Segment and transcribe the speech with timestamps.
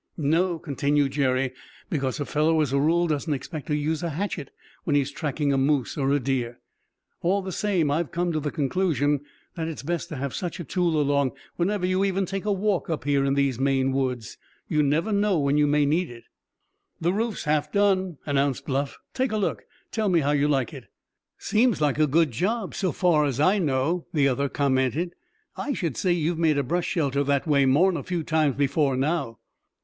[0.17, 1.53] "No," continued Jerry,
[1.91, 4.49] "because a fellow as a rule doesn't expect to use a hatchet
[4.83, 6.57] when he's tracking a moose or a deer.
[7.21, 9.19] All the same, I've come to the conclusion
[9.53, 12.89] that it's best to have such a tool along whenever you even take a walk
[12.89, 14.39] up here in these Maine woods.
[14.67, 16.23] You never know when you may need it."
[16.99, 18.97] "The roof's half done," announced Bluff.
[19.13, 20.85] "Take a look, and tell me how you like it."
[21.37, 25.13] "Seems like a good job, so far as I know," the other commented.
[25.55, 28.97] "I should say you've made a brush shelter that way more'n a few times before
[28.97, 29.37] now."